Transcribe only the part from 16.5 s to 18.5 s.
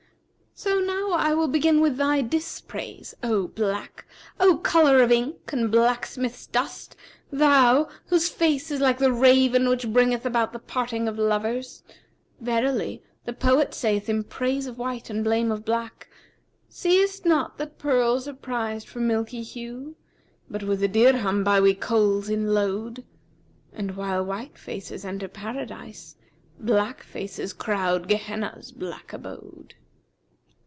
'Seest not that pearls are